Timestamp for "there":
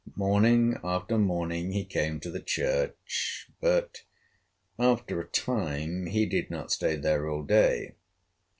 6.95-7.29